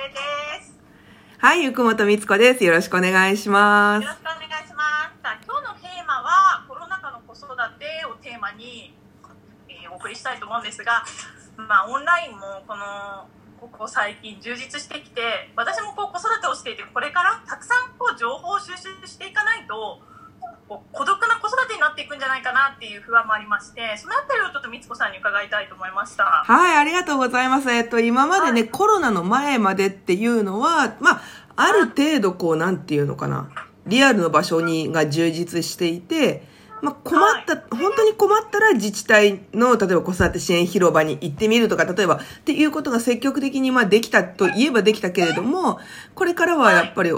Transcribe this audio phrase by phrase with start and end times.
[0.00, 0.16] 恵で
[0.64, 0.80] す。
[1.36, 2.64] はい、ゆくもとみつこです。
[2.64, 4.14] よろしくお願いしますよろ。
[4.14, 5.20] しくお願いします。
[5.20, 8.96] さあ今日のテーマはコロナ禍の子育てをテーマに、
[9.68, 11.04] えーお送りしたいと思うんですが、
[11.56, 13.28] まあオンラインもこの
[13.60, 20.00] ここ最近充実してきて、私もこう子育てをしていてこれからたくさんこう情報を収集していかないと。
[20.70, 26.44] こう孤独な子育てになっていくんじゃないかなっていう不安もありましてそのあたりをちょっとみつこさんに伺いたいと思いました。
[26.46, 27.68] はい、ありがとうございます。
[27.72, 31.22] えっと、今までね、コロナの前までっていうのは、まあ、
[31.56, 33.50] ある程度こう、なんていうのかな、
[33.86, 36.44] リアルの場所に、が充実していて、
[36.82, 45.80] まあ、困った、本当に困ったら自治体の、例えば子育て支援広場に行ってみるとか、例えば、っていうことが積極的にまあできたと言えばできたけれども、
[46.14, 47.12] これからはやっぱり、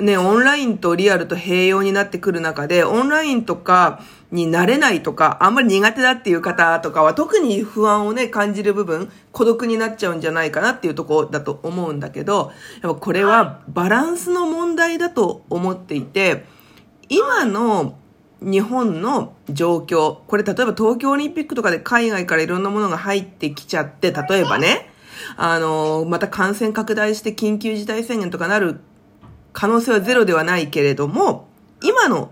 [0.00, 4.00] ね、オンラインとリアルと併用になってくる中で、オンラインとか
[4.30, 12.52] になれないとか、あんまり苦手だっていう方とかは特に不安をね、感じる部分、孤独になっちゃうんじゃないかなっていうところだと思うんだけど、
[12.82, 16.44] やっぱこれはバランスの問題だと思っていて、
[17.08, 17.98] 今の
[18.40, 24.90] 日本の状況、これ例えば東京オリンピックとかで海外からいろんなものが入ってきちゃって、例えばね、
[25.36, 28.80] あの、また感染拡大して緊急事態宣言とかなる
[29.52, 31.48] 可能性はゼロではないけれども、
[31.82, 32.30] 今の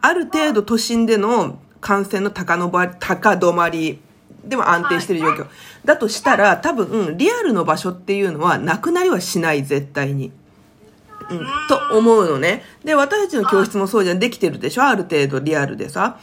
[0.00, 4.00] ある程度都心での感染の高のば高止まり
[4.44, 5.46] でも安定している状況
[5.84, 10.32] だとしたら、多分、リアルの場所っていうのはなくなりはしない、絶対に。
[11.30, 12.62] うん、と思うのね。
[12.84, 14.18] で、私たちの教室もそうじゃん。
[14.18, 14.82] できてるでしょ？
[14.84, 16.18] ある程度リアルでさ。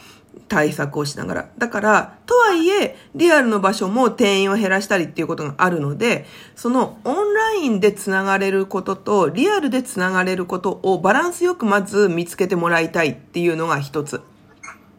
[0.48, 1.48] 対策をしながら。
[1.56, 14.20] だから、とはいえ、リアルの場所も定員を減らしたりっていうことがあるので、そのオンラインでつながれることと、リアルでつながれることをバランスよくまず見つけてもらいたいっていうのが一つ。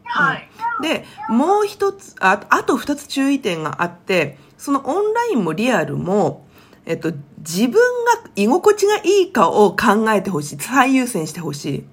[0.05, 0.49] はい、
[0.81, 6.45] で、もう一つ、ああと二つ注意点があって、そのオンラインもリアルも、
[6.85, 10.57] えっと、自分が居心地がいいかを考えてほしい。
[10.59, 11.85] 最優先してほしい。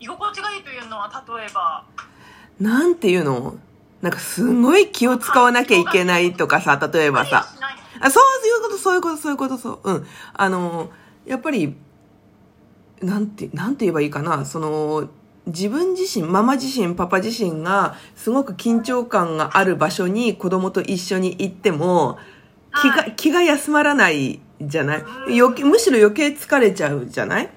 [0.00, 1.84] 居心地がいいというのは例えば
[2.60, 3.56] なんていうの？
[4.02, 7.46] なんかすごい気を使わなきゃいけないとかさ、例えばさ。
[7.98, 9.90] あそういうこと、そういうこと、そういうこと、そう。
[9.90, 10.06] うん。
[10.34, 10.90] あの、
[11.24, 11.74] やっぱり、
[13.00, 14.44] なんて、なんて言えばいいかな？
[14.44, 15.08] その、
[15.46, 22.18] 自分自身、ママ自身、パパ自身が、すごく緊張感がある場所に子供と一緒に行っても、
[22.82, 25.04] 気が、はい気が休まらないじゃない？
[25.64, 27.50] むしろ余計疲れちゃうじゃない？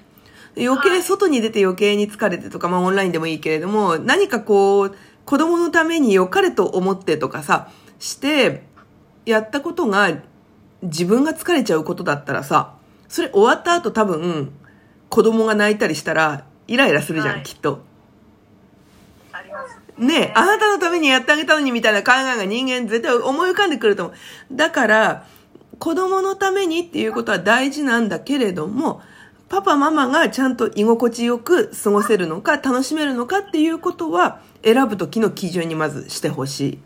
[0.56, 8.64] 余計はい外に出て余計に疲れてとか、まあオンラインでもいいけれども、何かこう、子供のために良かれと思ってとかさ、して、
[9.26, 10.10] やったことが
[10.82, 12.74] 自分が疲れちゃうことだったらさ、
[13.08, 14.52] それ終わった後多分、
[15.08, 17.80] 子供が泣いたりしたら、イライラするじゃん、はいきっと。
[19.98, 24.16] ねえ、あなたのためにやってあげたのにみたいな考えが人間絶対思い浮かんでくると思う。
[24.56, 25.26] だから、
[25.78, 29.02] 子供のためにっていうことは大事なんだけれども、
[29.50, 36.78] パパママがちゃんと居心地よく過ごせるのか、楽しめるのかっていうことは、選ぶ時の基準にまずしてほしいっ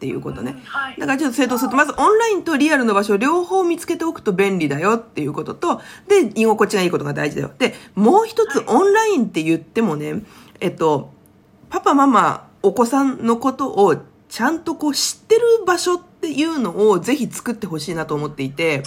[0.00, 0.60] ていうことね。
[0.64, 7.52] はいだからちょっと正当すると、まずオンラインとリアルの場所を両方見つけておくと便利だよっていうことと、で、居心地がいいことが大事だよ。
[7.56, 10.24] で、もう一つオンラインって言ってもね、
[10.58, 11.12] えっと、
[11.70, 13.94] パパママ、お子さんのことを
[14.28, 18.82] ちゃんとこう知ってる場所っていうのをぜひ作ってほしいなと思っていて、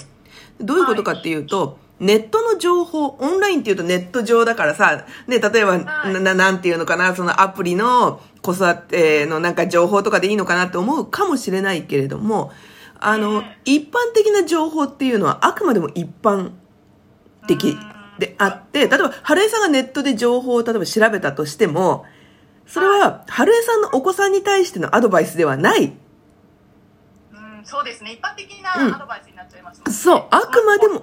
[0.60, 6.14] どういうことかっていうと、ネットの情報、オンラインっていうとネット上だからさ、ね、例えば、はい。
[6.14, 12.52] な、ななんていうのかな、そのアプリの子育てのなんか情報とかでいいのかなって思うかもしれないけれども、
[13.00, 16.52] あの、一般的な情報っていうのはあくまでも一般
[17.48, 17.78] 的
[18.20, 22.06] であって、例えば、春江さんがネットで情報を例えば調べたとしても、
[22.68, 25.94] それは、春江さんのお子さんに対してのアドバイスではない。
[27.66, 31.02] うんそうですね一般的なうんアドバイスになっちゃいますもんねそうあくまでも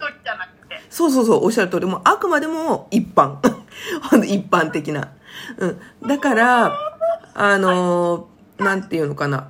[0.93, 3.39] そうそうそう、おっしゃる通り、もうあくまでも一般。
[4.25, 5.09] 一般的な。
[5.57, 5.81] うん。
[6.07, 6.73] だから、
[7.35, 9.49] あのーなんていうのかな。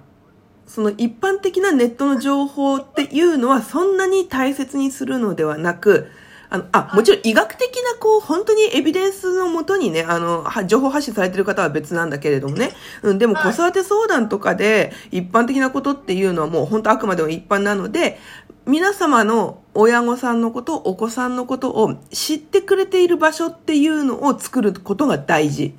[0.67, 6.11] その一般的なネットの情報っていうのはそんなに大切にするのではなく、
[6.52, 12.72] あの、あ、もちろん医学的なこう、本当にエビデンスのもとにね、あの、は情報発信されてる方は別なんだけれどもね。
[13.02, 18.19] うん、でも子育て相談とかで一般的なことっていうのはもう本当あくまでも一般なので、
[18.66, 25.75] 皆様の親御さんのこと、お子さんのことを知ってくれている場所っていうのを作ることが大事。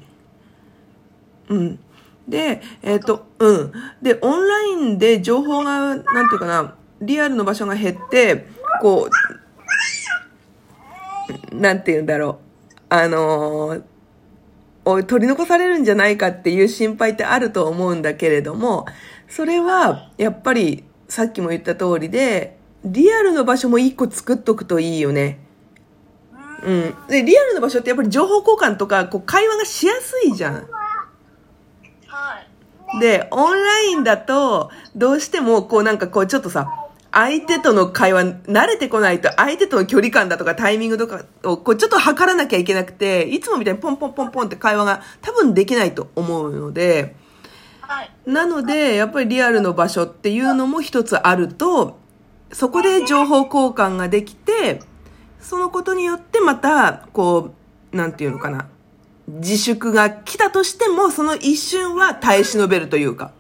[1.50, 1.80] うん。
[2.28, 3.72] で、えっ、と、うん。
[4.02, 8.48] で、オンラインで情報が、なんていうかな、リアルの場所が減って、
[8.82, 9.43] こう、
[11.54, 12.38] なんていうんだろう。
[12.90, 13.84] あのー
[14.86, 18.86] お取り残されるんじゃないかっていう心配ってあると思うんだけれども、
[19.30, 25.40] それは、やっぱり、さっきも言った通りで、リアルの場所も一個作っとくといいよね。
[26.64, 26.96] ううんん。
[27.08, 30.54] で、リアルの場所ってやっぱり情報交換とか、こう、会話がしやすいじゃん。
[32.08, 32.42] は
[32.98, 33.00] い。
[33.00, 36.68] で、オンラインだと、どうしても、こうなんかこう、ちょっとさ、
[37.14, 47.16] 相手との会話、慣れてこないと、相手との距離感だとかタイミングとかを、こう、ちょっと測らなきゃいけなくて、いつもみたいにポンポンポンポンって会話が多分できないと思うので、
[47.82, 48.12] はい。
[48.26, 52.00] なので、やっぱりリアルの場所っていうのも一つあると、
[52.52, 54.82] そこで情報交換ができて、
[55.40, 57.54] そのことによってまた、こ
[57.92, 58.68] う、なんていうのかな。
[59.28, 63.32] 自粛が来たとしても、その一瞬は耐え忍べるというか、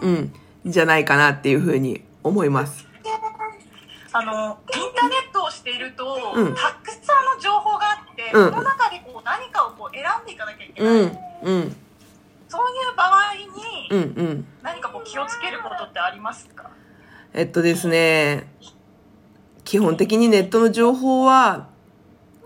[0.00, 0.32] うーん。
[0.64, 2.86] うん、じゃないかなっていうふうに思います。
[4.12, 10.92] あの、インターネットをしていると、うんたくさんの情報があって、うんその中でこう何かをこう選んでいかなきゃいけない。
[10.92, 11.76] うん、うん、
[12.48, 14.46] そういう場合に、うん、うん。
[14.62, 16.70] 何かこう気をつけることってありますか？
[17.32, 18.48] えっとですね、
[19.64, 21.68] 基本的にネットの情報は、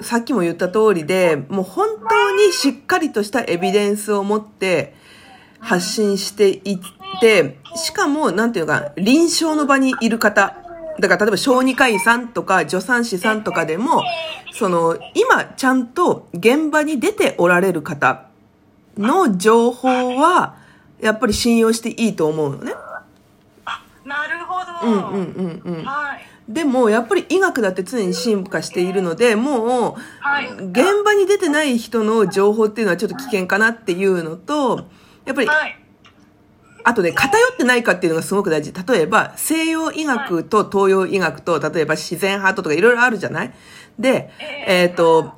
[0.01, 4.95] さっきも言った通りで、もう本当にしっかりとしたエビデンスを持って
[5.61, 6.79] 発信していっ
[7.21, 10.57] て、しかも、なんていうのかな、臨床の場にいる方、
[11.01, 14.03] だから例えば小児科医さんとか助産師さんとかでも、
[14.53, 18.27] その、今ちゃんと現場に出ておられる方
[18.97, 20.57] の情報は、
[21.01, 22.73] やっぱり信用していいと思うのね。
[24.05, 24.91] なるほど。
[24.91, 25.85] うんうんうんうん。
[25.85, 26.53] はい。
[26.53, 30.47] でも、やっぱり医学だって常に進化しているので、もう、はい。
[30.49, 34.87] 現場に出てない人の情報っていうのはちょっと危険かなっていうのと、
[35.27, 35.79] やっぱり、はい。
[36.85, 38.73] あとね、偏ってないかっていうのがすごく大事。
[38.73, 43.53] 例えば、西洋医学と東洋医学と、例えば自然派ととかいろいろあるじゃない？
[43.99, 44.31] で、
[44.67, 45.35] えっ、と、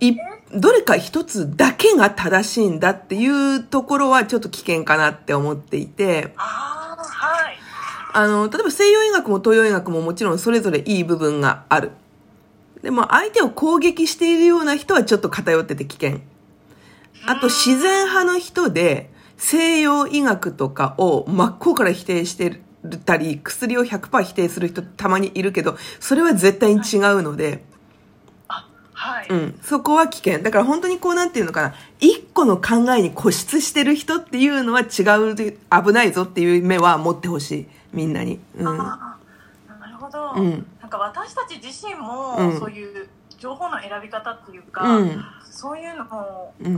[0.00, 0.16] い、
[0.54, 7.56] どれか一つだけが正しいんだっていうところはちょっと危険かなって思っていて、ああ、はい。
[8.14, 11.92] あの、例えば西洋医学も東洋医学ももちろんそれぞれいい部分がある。
[12.82, 16.20] でも相手を攻撃しているような人はちょっと偏ってて危険。
[17.26, 19.11] あと自然派の人で
[19.42, 22.60] 西洋医学とかを真っ向から否定して
[23.04, 27.64] たり、薬を100%否定する人たまにいるけど、それは絶対に違うので、
[28.46, 29.26] あ、はい。
[29.28, 30.44] うん、そこは危険。
[30.44, 37.66] だから本当にこうなんていうのかな、一個の考えに固執してる人っていうのは違うで、危ないぞっていう目は持ってほしい。
[37.92, 38.38] みんなに。
[38.56, 38.64] うん。
[38.64, 39.16] な
[39.90, 40.34] るほど。
[40.36, 43.08] うんなんか私たち自身も、うんそういう
[43.42, 45.24] 情報の選び方っていうか、うん。
[45.42, 46.04] そういうの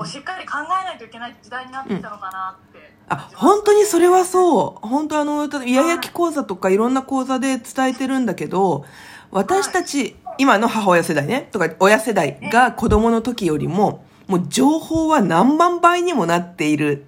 [0.01, 2.91] をしっかり考えないといけない時代になってきたのかなって。
[3.11, 4.89] あ、本当にそれはそう。
[4.89, 8.87] 本当あの、イヤヤキ講座とかいろんな講座で伝えてるんだけど、
[9.31, 17.05] 私たち、今の母親世代ね、とか親世代が子供の時よりも、もう情報は何万倍にもなっている。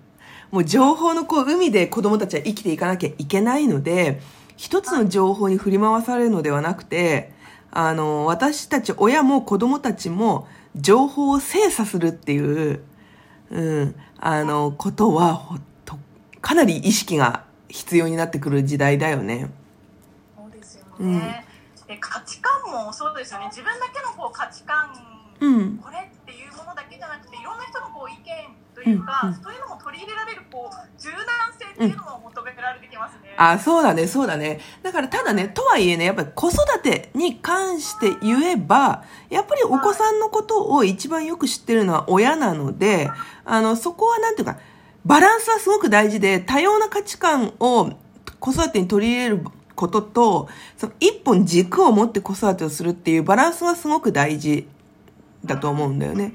[0.51, 4.21] もう情報のこう海で子供たちは生きていかなきゃいけないので、
[4.57, 7.35] 一つの情報に振り回されるのではなくて、
[7.71, 12.81] あの、私たち親も子供たちも情報を精査するっていう、
[13.51, 15.99] うん、あの、ことは、ほと、
[16.41, 19.51] かなり意識が必要になってくる時代だよね。
[20.37, 21.45] そうですよね。
[21.87, 23.47] で価値観もそうですよね。
[23.47, 24.91] 自分だけのこう価値観、
[25.41, 25.77] うん。
[25.79, 28.23] これっていうものだけじゃなくて、いろんな人のこう意見
[28.75, 29.66] というか、うんうんそういう
[33.37, 34.61] あ、そうだね、そうだね。
[34.83, 43.11] だから、ただね、とはいえね、やっぱり子育てに関して言えば、やっぱりお子さんのことを一番よく知ってるのは親なので、
[43.45, 44.59] あの、そこはなんていうか、
[45.05, 47.91] バランスはすごく大事で、多様な価値観を
[48.41, 49.41] 子育てに取り入れる
[49.75, 54.67] ことと、その一本軸を持って子育てをするっていうバランスはすごく大事
[55.45, 56.35] だと思うんだよね。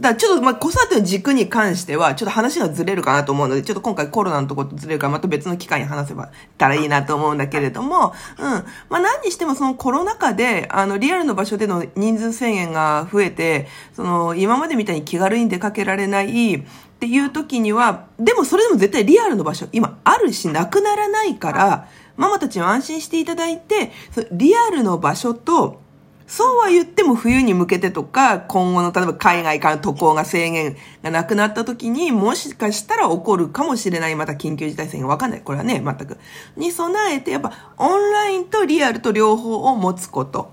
[0.00, 8.44] だちょっとまあ子育ての軸に関してはちょっと話がずれるかなと思うので、ちょっと今回コロナのところとずれるからまた別の機会に話せばたらいいなと思うんだけれども、うん。
[8.90, 16.62] まあ何にしてもそのコロナ禍で、あのリアルの場所での人数制限が増えて、その今までみたいに気軽に出かけられないっ
[17.00, 23.92] ていう時には、でもそれでも絶対リアルの場所今あるしなくならないから、ママたちは安心していただいて、
[24.32, 25.80] リアルの場所と
[26.28, 35.40] そうは言っても冬に向けてとか、今後の例えば海外から渡航が制限がなくなった時に、もしかしたら起こるかもしれない、また緊急事態宣言わかんない。
[35.40, 36.18] これはね、全く。
[36.54, 40.52] に備えて、やっぱオンラインとリアルと両方を持つこと。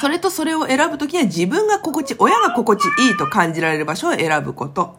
[0.00, 4.98] それとそれを選ぶときには自分が心地、親が心地いいと感じられる場所を選ぶこと。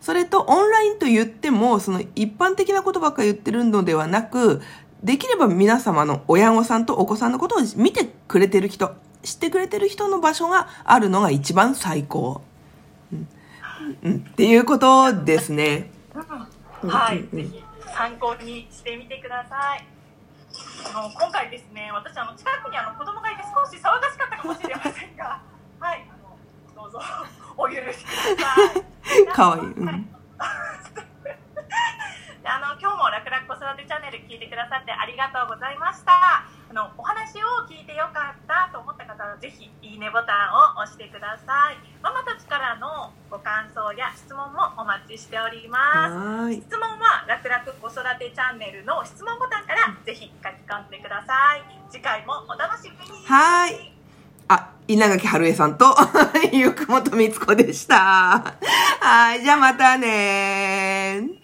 [0.00, 4.62] それとオンラインと言っても、その一般的なことばっか言ってるのではなく、
[5.02, 12.42] できれば皆様の親御さんとお子さんのことを見てくれてる人、知ってくれてる人の場所があるのが一番最高。
[13.12, 13.28] うん
[14.02, 15.90] うんっていうことですね。
[16.82, 17.64] はい、ぜひ
[17.94, 19.86] 参考にしてみてください。
[20.94, 25.40] あの今回ですね、私あの近くにあの子供がいて少し騒がしかったかもしれませんが、
[25.78, 27.00] はい、あのどうぞ
[27.56, 29.26] お許しください。
[29.32, 30.04] かわいいうんはい
[32.48, 36.46] であの今日も楽々子育てチャンネル聞いてくださってありがとうございました。
[36.70, 41.76] あのお話を聞いてよかったと思った方はぜひいいねボタンを押してください。
[42.00, 46.54] ママたちからのご感想や質問もお待ちしております。
[46.54, 51.66] 質問は楽々子育てチャンネルの質問ボタンからぜひ書き込んでください。
[51.90, 53.26] 次回もお楽しみに。
[53.26, 53.92] はーい。
[54.46, 55.96] あ、稲垣春江さんと、
[56.52, 58.56] ゆくもとみつこでした。
[59.00, 61.37] はい、じゃあまたね